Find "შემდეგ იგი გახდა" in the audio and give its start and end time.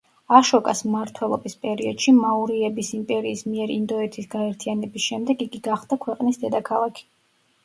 5.11-6.01